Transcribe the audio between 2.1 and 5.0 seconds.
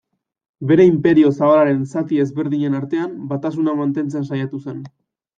ezberdinen artean batasuna mantentzen saiatu zen.